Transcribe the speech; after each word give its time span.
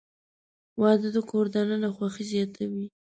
•واده 0.81 1.09
د 1.15 1.17
کور 1.29 1.45
دننه 1.55 1.89
خوښي 1.95 2.23
زیاتوي. 2.31 2.85